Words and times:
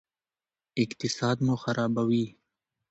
اقتصاد 0.83 1.37
مو 1.45 1.55
خرابوي. 1.63 2.25